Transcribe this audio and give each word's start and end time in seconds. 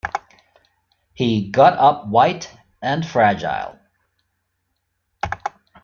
He 1.13 1.51
got 1.51 1.73
up 1.77 2.07
white 2.07 2.49
and 2.81 3.05
fragile. 3.05 3.77